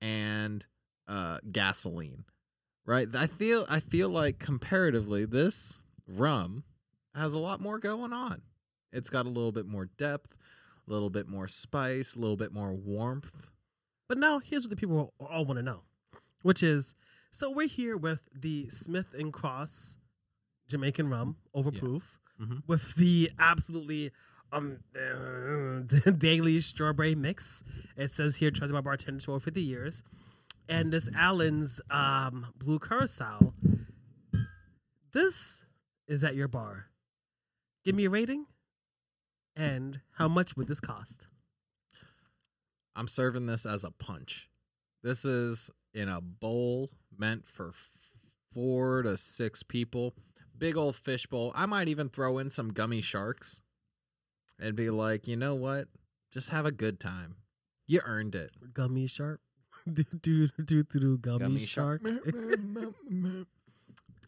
and 0.01 0.65
uh, 1.09 1.39
gasoline, 1.51 2.25
right? 2.87 3.09
I 3.15 3.27
feel 3.27 3.67
I 3.69 3.81
feel 3.81 4.09
like 4.09 4.39
comparatively 4.39 5.25
this 5.25 5.79
rum 6.07 6.65
has 7.15 7.33
a 7.35 7.39
lot 7.39 7.61
more 7.61 7.79
going 7.79 8.13
on. 8.13 8.43
It's 8.93 9.11
got 9.11 9.27
a 9.27 9.31
little 9.31 9.53
bit 9.53 9.67
more 9.67 9.87
depth, 9.99 10.35
a 10.87 10.91
little 10.93 11.11
bit 11.11 11.29
more 11.29 11.49
spice, 11.49 12.15
a 12.15 12.19
little 12.19 12.37
bit 12.37 12.53
more 12.53 12.73
warmth. 12.73 13.49
But 14.09 14.19
now 14.19 14.39
here's 14.39 14.65
what 14.65 14.71
the 14.71 14.77
people 14.77 15.13
all 15.19 15.45
want 15.45 15.59
to 15.59 15.63
know, 15.63 15.81
which 16.43 16.63
is 16.63 16.95
so 17.33 17.51
we're 17.51 17.67
here 17.69 17.97
with 17.97 18.23
the 18.35 18.69
Smith 18.71 19.15
and 19.19 19.33
Cross 19.33 19.97
Jamaican 20.69 21.09
rum 21.09 21.37
overproof 21.55 22.03
Mhm. 22.41 22.63
with 22.67 22.95
the 22.95 23.31
absolutely 23.39 24.11
um 24.53 24.79
uh, 24.97 26.11
daily 26.19 26.61
strawberry 26.61 27.15
mix. 27.15 27.63
It 27.97 28.11
says 28.11 28.37
here 28.37 28.51
trusted 28.51 28.75
by 28.75 28.81
bartenders 28.81 29.25
for 29.25 29.33
over 29.33 29.41
50 29.41 29.61
years. 29.63 30.03
And 30.69 30.93
this 30.93 31.11
Allen's 31.17 31.81
um, 31.91 32.47
Blue 32.57 32.79
Curacao. 32.79 33.53
This 35.13 35.65
is 36.09 36.25
at 36.25 36.35
your 36.35 36.49
bar. 36.49 36.87
Give 37.85 37.95
me 37.95 38.05
a 38.07 38.11
rating. 38.11 38.47
And 39.57 40.01
how 40.13 40.29
much 40.29 40.57
would 40.57 40.69
this 40.69 40.81
cost? 40.81 41.27
I'm 42.97 43.09
serving 43.09 43.47
this 43.47 43.67
as 43.67 43.85
a 43.85 43.91
punch. 43.91 44.49
This 45.03 45.25
is 45.25 45.71
in 45.93 46.09
a 46.09 46.21
bowl 46.21 46.91
meant 47.19 47.47
for 47.49 47.69
f- 47.69 47.91
four 48.53 49.03
to 49.03 49.17
six 49.17 49.63
people. 49.63 50.15
Big 50.57 50.77
old 50.77 50.97
fishbowl. 50.97 51.53
I 51.55 51.67
might 51.67 51.89
even 51.89 52.09
throw 52.09 52.39
in 52.39 52.51
some 52.51 52.73
gummy 52.73 53.01
sharks 53.01 53.61
and 54.61 54.77
be 54.77 54.91
like, 54.91 55.27
you 55.27 55.37
know 55.37 55.55
what? 55.55 55.89
Just 56.33 56.51
have 56.51 56.67
a 56.67 56.73
good 56.73 57.01
time. 57.01 57.37
You 57.87 58.01
earned 58.05 58.35
it. 58.35 58.51
Gummy 58.73 59.07
shark. 59.07 59.41
do 59.93 60.05
do 60.21 60.49
do 60.65 60.83
do 60.85 61.01
do 61.01 61.19
gummy, 61.19 61.39
Gummy 61.41 61.59
shark. 61.61 62.03
shark. 62.07 63.47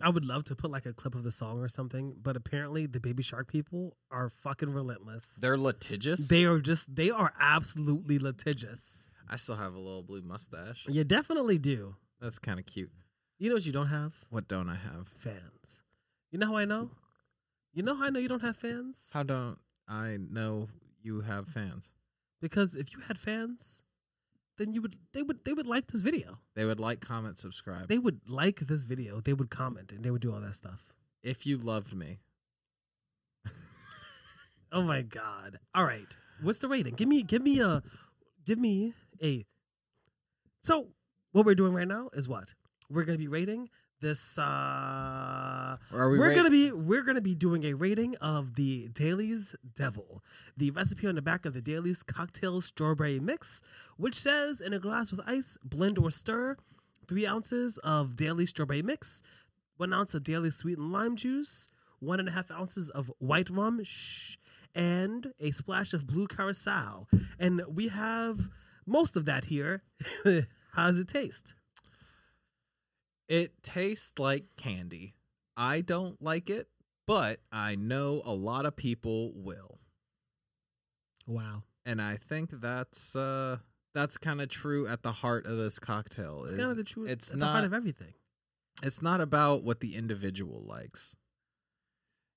I 0.00 0.08
would 0.08 0.24
love 0.24 0.44
to 0.46 0.56
put 0.56 0.70
like 0.70 0.86
a 0.86 0.92
clip 0.92 1.14
of 1.14 1.22
the 1.22 1.30
song 1.30 1.60
or 1.60 1.68
something, 1.68 2.16
but 2.20 2.36
apparently 2.36 2.86
the 2.86 2.98
baby 3.00 3.22
shark 3.22 3.46
people 3.46 3.96
are 4.10 4.28
fucking 4.28 4.70
relentless. 4.72 5.24
They're 5.40 5.56
litigious. 5.56 6.28
They 6.28 6.44
are 6.44 6.58
just 6.58 6.94
they 6.94 7.10
are 7.10 7.32
absolutely 7.38 8.18
litigious. 8.18 9.08
I 9.28 9.36
still 9.36 9.56
have 9.56 9.74
a 9.74 9.78
little 9.78 10.02
blue 10.02 10.20
mustache. 10.22 10.84
You 10.88 11.04
definitely 11.04 11.58
do. 11.58 11.94
That's 12.24 12.38
kind 12.38 12.58
of 12.58 12.64
cute. 12.64 12.90
You 13.38 13.50
know 13.50 13.56
what 13.56 13.66
you 13.66 13.72
don't 13.72 13.88
have? 13.88 14.14
What 14.30 14.48
don't 14.48 14.70
I 14.70 14.76
have? 14.76 15.08
Fans. 15.18 15.82
You 16.30 16.38
know 16.38 16.46
how 16.46 16.56
I 16.56 16.64
know? 16.64 16.90
You 17.74 17.82
know 17.82 17.94
how 17.94 18.06
I 18.06 18.08
know 18.08 18.18
you 18.18 18.28
don't 18.28 18.40
have 18.40 18.56
fans? 18.56 19.10
How 19.12 19.24
don't 19.24 19.58
I 19.86 20.16
know 20.30 20.68
you 21.02 21.20
have 21.20 21.46
fans? 21.48 21.90
Because 22.40 22.76
if 22.76 22.94
you 22.94 23.00
had 23.00 23.18
fans, 23.18 23.82
then 24.56 24.72
you 24.72 24.80
would 24.80 24.96
they 25.12 25.20
would 25.20 25.44
they 25.44 25.52
would 25.52 25.66
like 25.66 25.88
this 25.88 26.00
video. 26.00 26.38
They 26.56 26.64
would 26.64 26.80
like, 26.80 27.02
comment, 27.02 27.38
subscribe. 27.38 27.88
They 27.88 27.98
would 27.98 28.22
like 28.26 28.60
this 28.60 28.84
video. 28.84 29.20
They 29.20 29.34
would 29.34 29.50
comment 29.50 29.92
and 29.92 30.02
they 30.02 30.10
would 30.10 30.22
do 30.22 30.32
all 30.32 30.40
that 30.40 30.56
stuff. 30.56 30.86
if 31.22 31.44
you 31.44 31.58
loved 31.58 31.94
me, 31.94 32.20
Oh 34.72 34.80
my 34.80 35.02
god. 35.02 35.58
All 35.74 35.84
right. 35.84 36.08
What's 36.40 36.60
the 36.60 36.68
rating? 36.68 36.94
Give 36.94 37.06
me 37.06 37.22
give 37.22 37.42
me 37.42 37.60
a 37.60 37.82
give 38.46 38.58
me 38.58 38.94
a 39.22 39.44
So, 40.62 40.88
what 41.34 41.44
we're 41.44 41.54
doing 41.56 41.74
right 41.74 41.88
now 41.88 42.08
is 42.12 42.28
what? 42.28 42.54
We're 42.88 43.02
going 43.04 43.18
to 43.18 43.22
be 43.22 43.28
rating 43.28 43.68
this 44.00 44.38
uh 44.38 44.42
are 44.42 46.10
we? 46.10 46.18
we're 46.18 46.28
rate- 46.28 46.34
gonna 46.36 46.50
be 46.50 46.70
we're 46.72 47.02
gonna 47.02 47.22
be 47.22 47.34
doing 47.34 47.64
a 47.64 47.72
rating 47.72 48.14
of 48.16 48.54
the 48.54 48.88
Daily's 48.92 49.54
Devil, 49.76 50.22
the 50.58 50.70
recipe 50.72 51.06
on 51.06 51.14
the 51.14 51.22
back 51.22 51.46
of 51.46 51.54
the 51.54 51.62
Daily's 51.62 52.02
cocktail 52.02 52.60
strawberry 52.60 53.18
mix, 53.18 53.62
which 53.96 54.16
says 54.16 54.60
in 54.60 54.74
a 54.74 54.78
glass 54.78 55.10
with 55.10 55.20
ice, 55.26 55.56
blend 55.64 55.96
or 55.96 56.10
stir, 56.10 56.56
three 57.08 57.26
ounces 57.26 57.78
of 57.78 58.14
Daily 58.14 58.44
strawberry 58.44 58.82
mix, 58.82 59.22
one 59.78 59.92
ounce 59.94 60.12
of 60.12 60.22
Daily 60.22 60.50
sweetened 60.50 60.92
lime 60.92 61.16
juice, 61.16 61.68
one 61.98 62.20
and 62.20 62.28
a 62.28 62.32
half 62.32 62.50
ounces 62.50 62.90
of 62.90 63.10
white 63.18 63.48
rum, 63.48 63.82
shh, 63.84 64.36
and 64.74 65.32
a 65.40 65.50
splash 65.52 65.94
of 65.94 66.06
blue 66.06 66.26
curacao, 66.26 67.06
and 67.38 67.62
we 67.68 67.88
have 67.88 68.50
most 68.86 69.16
of 69.16 69.24
that 69.24 69.46
here. 69.46 69.82
How 70.74 70.88
does 70.88 70.98
it 70.98 71.08
taste? 71.08 71.54
It 73.28 73.62
tastes 73.62 74.18
like 74.18 74.44
candy. 74.56 75.14
I 75.56 75.80
don't 75.80 76.20
like 76.20 76.50
it, 76.50 76.68
but 77.06 77.40
I 77.52 77.74
know 77.76 78.20
a 78.24 78.34
lot 78.34 78.66
of 78.66 78.76
people 78.76 79.32
will. 79.34 79.78
Wow, 81.26 81.62
And 81.86 82.02
I 82.02 82.16
think 82.16 82.50
that's 82.60 83.16
uh 83.16 83.58
that's 83.94 84.18
kind 84.18 84.40
of 84.42 84.48
true 84.48 84.86
at 84.88 85.02
the 85.02 85.12
heart 85.12 85.46
of 85.46 85.56
this 85.56 85.78
cocktail. 85.78 86.42
it's 86.44 86.56
kind 86.56 86.70
of 86.70 86.76
the 86.76 86.84
truth. 86.84 87.08
it's 87.08 87.30
at 87.30 87.38
the 87.38 87.46
heart 87.46 87.58
not- 87.58 87.64
of 87.64 87.72
everything. 87.72 88.12
it's 88.82 89.00
not 89.00 89.20
about 89.20 89.62
what 89.62 89.80
the 89.80 89.94
individual 89.96 90.62
likes. 90.66 91.16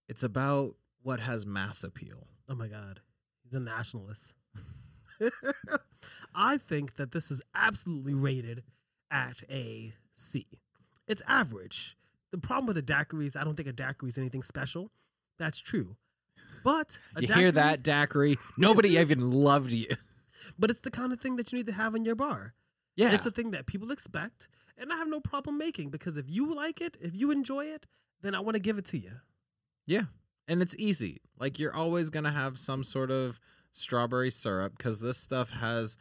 It's 0.08 0.24
about 0.24 0.76
what 1.02 1.20
has 1.20 1.46
mass 1.46 1.84
appeal. 1.84 2.28
Oh 2.48 2.56
my 2.56 2.68
God. 2.70 3.02
He's 3.44 3.54
a 3.54 3.60
nationalist. 3.60 4.36
I 6.36 6.58
think 6.58 6.96
that 6.98 7.12
this 7.12 7.32
is 7.32 7.42
absolutely 7.56 8.14
rated 8.14 8.64
at 9.10 9.44
a 9.50 9.94
C. 10.14 10.48
It's 11.08 11.24
average. 11.28 11.98
The 12.32 12.38
problem 12.38 12.66
with 12.68 12.78
a 12.78 12.82
daiquiri 12.82 13.28
is 13.28 13.36
I 13.36 13.44
don't 13.44 13.56
think 13.56 13.68
a 13.68 13.74
daiquiri 13.74 14.10
is 14.10 14.18
anything 14.18 14.44
special. 14.44 14.92
That's 15.40 15.60
true. 15.60 15.96
But 16.64 17.00
a 17.16 17.22
you 17.22 17.28
daiquiri, 17.28 17.44
hear 17.44 17.52
that, 17.54 17.84
daiquiri? 17.84 18.38
Nobody 18.58 18.90
even 18.98 19.32
loved 19.32 19.72
you. 19.72 19.88
But 20.60 20.70
it's 20.70 20.82
the 20.82 20.92
kind 20.92 21.14
of 21.14 21.20
thing 21.20 21.36
that 21.38 21.52
you 21.52 21.58
need 21.58 21.68
to 21.68 21.74
have 21.74 21.96
in 21.96 22.04
your 22.06 22.16
bar. 22.16 22.54
Yeah. 22.96 23.14
It's 23.14 23.26
a 23.26 23.32
thing 23.32 23.52
that 23.52 23.68
people 23.68 23.92
expect, 23.92 24.48
and 24.78 24.92
I 24.92 24.98
have 24.98 25.08
no 25.08 25.20
problem 25.20 25.58
making 25.58 25.90
because 25.92 26.18
if 26.18 26.26
you 26.30 26.54
like 26.54 26.82
it, 26.82 26.98
if 27.00 27.14
you 27.16 27.32
enjoy 27.32 27.66
it, 27.66 27.86
then 28.22 28.34
I 28.34 28.40
want 28.40 28.56
to 28.56 28.62
give 28.62 28.78
it 28.78 28.86
to 28.86 28.98
you. 28.98 29.12
yeah. 29.86 30.04
and 30.48 30.62
it's 30.62 30.76
easy. 30.80 31.22
Like 31.40 31.60
you're 31.60 31.76
always 31.76 32.10
gonna 32.10 32.32
have 32.32 32.58
some 32.58 32.84
sort 32.84 33.12
of 33.12 33.40
strawberry 33.72 34.32
syrup 34.32 34.74
because 34.78 35.00
this 35.00 35.18
stuff 35.18 35.50
has 35.52 35.98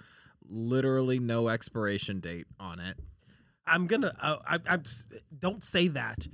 literally 0.49 1.19
no 1.19 1.49
expiration 1.49 2.21
date 2.21 2.47
on 2.61 2.81
it. 2.81 2.97
I'm 3.67 3.87
gonna. 3.87 4.15
Uh, 4.21 4.37
I, 4.49 4.59
I'm. 4.69 4.83
Don't 5.39 5.65
say 5.65 5.89
that. 5.89 6.27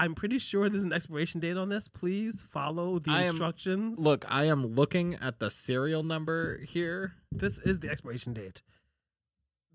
I'm 0.00 0.14
pretty 0.14 0.38
sure 0.38 0.68
there's 0.68 0.84
an 0.84 0.92
expiration 0.92 1.40
date 1.40 1.56
on 1.56 1.68
this. 1.68 1.88
Please 1.88 2.40
follow 2.42 2.98
the 3.00 3.10
I 3.10 3.22
am- 3.22 3.28
instructions. 3.30 3.98
Look, 3.98 4.24
I 4.28 4.44
am 4.44 4.64
looking 4.64 5.16
at 5.16 5.38
the 5.40 5.50
serial 5.50 6.02
number 6.04 6.60
here. 6.64 7.14
this 7.32 7.58
is 7.60 7.80
the 7.80 7.90
expiration 7.90 8.32
date. 8.32 8.62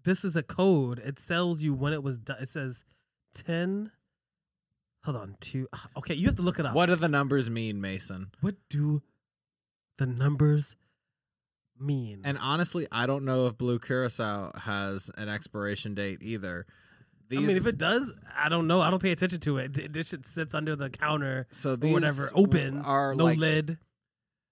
This 0.05 0.23
is 0.25 0.35
a 0.35 0.43
code. 0.43 0.99
It 0.99 1.17
tells 1.25 1.61
you 1.61 1.73
when 1.73 1.93
it 1.93 2.03
was 2.03 2.17
done. 2.17 2.37
It 2.41 2.49
says 2.49 2.83
ten. 3.35 3.91
Hold 5.03 5.17
on, 5.17 5.35
two. 5.41 5.67
Okay, 5.97 6.13
you 6.13 6.25
have 6.27 6.35
to 6.37 6.41
look 6.41 6.59
it 6.59 6.65
up. 6.65 6.73
What 6.73 6.85
do 6.85 6.95
the 6.95 7.09
numbers 7.09 7.49
mean, 7.49 7.81
Mason? 7.81 8.31
What 8.39 8.55
do 8.69 9.01
the 9.97 10.05
numbers 10.07 10.75
mean? 11.83 12.21
And 12.23 12.37
honestly, 12.39 12.87
I 12.91 13.05
don't 13.05 13.25
know 13.25 13.47
if 13.47 13.57
Blue 13.57 13.79
Curacao 13.79 14.51
has 14.59 15.11
an 15.17 15.29
expiration 15.29 15.93
date 15.93 16.19
either. 16.21 16.65
These, 17.29 17.39
I 17.39 17.41
mean, 17.43 17.57
if 17.57 17.65
it 17.67 17.77
does, 17.77 18.11
I 18.37 18.49
don't 18.49 18.67
know. 18.67 18.81
I 18.81 18.89
don't 18.91 19.01
pay 19.01 19.11
attention 19.11 19.39
to 19.41 19.57
it. 19.57 19.73
Th- 19.73 19.91
This 19.91 20.09
shit 20.09 20.25
sits 20.27 20.53
under 20.53 20.75
the 20.75 20.89
counter 20.89 21.47
so 21.51 21.71
or 21.71 21.75
these 21.77 21.93
whatever, 21.93 22.29
open, 22.35 22.81
are 22.81 23.15
no 23.15 23.23
like 23.25 23.37
lid. 23.37 23.77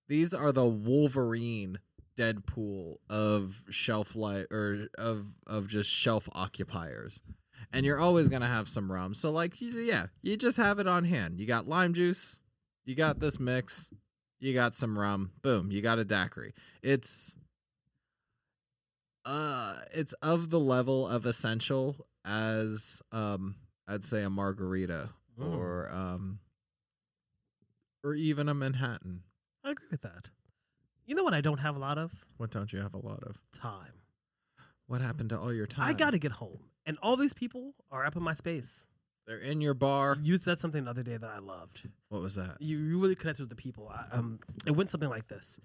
these 0.08 0.34
are 0.34 0.52
the 0.52 0.66
Wolverine 0.66 1.80
Deadpool 2.18 2.96
of 3.10 3.64
shelf 3.70 4.16
life 4.16 4.46
or 4.52 4.88
of 4.98 5.28
of 5.48 5.68
just 5.68 5.90
shelf 5.90 6.28
occupiers. 6.34 7.22
And 7.74 7.86
you're 7.86 8.00
always 8.00 8.30
gonna 8.30 8.48
have 8.48 8.68
some 8.68 8.92
rum. 8.92 9.14
So 9.14 9.32
like, 9.32 9.54
yeah, 9.60 10.08
you 10.22 10.36
just 10.38 10.58
have 10.58 10.80
it 10.80 10.88
on 10.88 11.06
hand. 11.06 11.40
You 11.40 11.46
got 11.48 11.68
lime 11.68 11.94
juice, 11.94 12.42
you 12.86 12.96
got 12.96 13.20
this 13.20 13.40
mix, 13.40 13.90
you 14.42 14.54
got 14.54 14.76
some 14.76 15.00
rum. 15.00 15.32
Boom, 15.42 15.72
you 15.72 15.82
got 15.82 15.98
a 16.00 16.04
daiquiri. 16.04 16.54
It's 16.84 17.38
uh, 19.26 19.76
it's 19.94 20.14
of 20.22 20.50
the 20.50 20.60
level 20.60 21.08
of 21.08 21.26
essential 21.26 22.06
as 22.26 23.02
um, 23.12 23.56
I'd 23.88 24.04
say 24.04 24.24
a 24.24 24.30
margarita 24.30 25.10
Mm. 25.40 25.58
or 25.58 25.90
um, 25.92 26.40
or 28.04 28.14
even 28.16 28.50
a 28.50 28.54
Manhattan. 28.54 29.22
I 29.64 29.72
agree 29.72 29.88
with 29.90 30.02
that. 30.02 30.28
You 31.06 31.16
know 31.16 31.24
what 31.24 31.34
I 31.34 31.40
don't 31.40 31.60
have 31.60 31.78
a 31.78 31.80
lot 31.80 31.98
of? 31.98 32.12
What 32.38 32.52
don't 32.52 32.72
you 32.74 32.80
have 32.80 32.94
a 32.94 32.98
lot 33.00 33.24
of? 33.24 33.38
Time. 33.54 33.94
What 34.88 35.00
happened 35.02 35.30
to 35.30 35.40
all 35.40 35.54
your 35.54 35.68
time? 35.68 35.88
I 35.88 35.94
got 35.94 36.12
to 36.12 36.20
get 36.20 36.34
home. 36.34 36.60
And 36.86 36.98
all 37.02 37.16
these 37.16 37.32
people 37.34 37.76
are 37.92 38.06
up 38.06 38.18
in 38.18 38.24
my 38.24 38.34
space. 38.34 38.86
They're 39.28 39.38
in 39.38 39.62
your 39.62 39.74
bar. 39.74 40.18
You 40.22 40.38
said 40.38 40.60
something 40.60 40.86
the 40.86 40.90
other 40.90 41.04
day 41.04 41.18
that 41.18 41.30
I 41.30 41.40
loved. 41.40 41.88
What 42.10 42.22
was 42.22 42.36
that? 42.36 42.58
You, 42.60 42.78
you 42.78 43.00
really 43.00 43.16
connected 43.16 43.44
with 43.44 43.50
the 43.50 43.56
people. 43.56 43.92
I, 43.94 44.16
um, 44.16 44.40
it 44.66 44.72
went 44.72 44.90
something 44.90 45.10
like 45.10 45.28
this. 45.28 45.60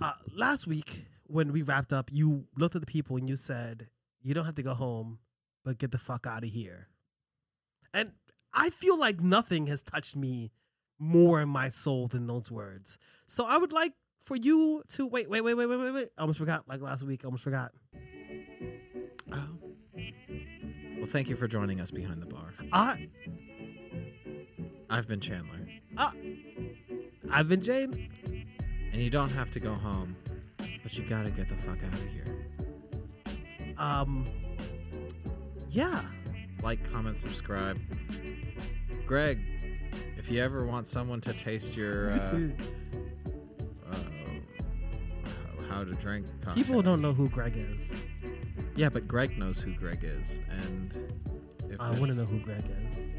Uh, 0.00 0.12
last 0.34 0.66
week, 0.66 1.04
when 1.26 1.52
we 1.52 1.62
wrapped 1.62 1.92
up, 1.92 2.10
you 2.12 2.46
looked 2.56 2.74
at 2.74 2.80
the 2.80 2.86
people 2.86 3.16
and 3.16 3.28
you 3.28 3.36
said, 3.36 3.88
You 4.22 4.34
don't 4.34 4.46
have 4.46 4.56
to 4.56 4.62
go 4.62 4.74
home, 4.74 5.18
but 5.64 5.78
get 5.78 5.92
the 5.92 5.98
fuck 5.98 6.26
out 6.26 6.44
of 6.44 6.50
here. 6.50 6.88
And 7.92 8.12
I 8.52 8.70
feel 8.70 8.98
like 8.98 9.20
nothing 9.20 9.66
has 9.66 9.82
touched 9.82 10.16
me 10.16 10.50
more 10.98 11.40
in 11.40 11.48
my 11.48 11.68
soul 11.68 12.08
than 12.08 12.26
those 12.26 12.50
words. 12.50 12.98
So 13.26 13.44
I 13.44 13.58
would 13.58 13.72
like 13.72 13.92
for 14.20 14.36
you 14.36 14.82
to 14.90 15.06
wait, 15.06 15.28
wait, 15.28 15.42
wait, 15.42 15.54
wait, 15.54 15.66
wait, 15.66 15.76
wait, 15.76 15.94
wait. 15.94 16.08
I 16.16 16.22
almost 16.22 16.38
forgot. 16.38 16.66
Like 16.66 16.80
last 16.80 17.02
week, 17.02 17.20
I 17.24 17.26
almost 17.26 17.44
forgot. 17.44 17.72
Well, 21.04 21.12
thank 21.12 21.28
you 21.28 21.36
for 21.36 21.46
joining 21.46 21.82
us 21.82 21.90
behind 21.90 22.22
the 22.22 22.26
bar. 22.26 22.54
I, 22.72 23.10
I've 24.88 25.06
been 25.06 25.20
Chandler, 25.20 25.60
I've 27.30 27.46
been 27.46 27.60
James. 27.60 27.98
and 28.90 29.02
you 29.02 29.10
don't 29.10 29.28
have 29.28 29.50
to 29.50 29.60
go 29.60 29.74
home, 29.74 30.16
but 30.82 30.96
you 30.96 31.04
gotta 31.04 31.30
get 31.30 31.50
the 31.50 31.56
fuck 31.56 31.76
out 31.84 31.92
of 31.92 32.06
here. 32.06 32.46
Um, 33.76 34.26
yeah. 35.68 36.00
Like, 36.62 36.90
comment, 36.90 37.18
subscribe. 37.18 37.78
Greg, 39.04 39.40
if 40.16 40.30
you 40.30 40.40
ever 40.40 40.64
want 40.64 40.86
someone 40.86 41.20
to 41.20 41.34
taste 41.34 41.76
your 41.76 42.12
uh, 42.12 42.16
uh, 43.92 43.94
how 45.68 45.84
to 45.84 45.92
drink. 45.92 46.24
People 46.54 46.80
don't 46.80 47.02
know 47.02 47.12
who 47.12 47.28
Greg 47.28 47.58
is. 47.58 48.02
Yeah, 48.76 48.88
but 48.88 49.06
Greg 49.06 49.38
knows 49.38 49.60
who 49.60 49.72
Greg 49.74 50.00
is, 50.02 50.40
and 50.50 50.92
if 51.70 51.80
I 51.80 51.90
want 51.92 52.06
to 52.06 52.14
know 52.14 52.24
who 52.24 52.40
Greg 52.40 52.64
is. 52.86 53.12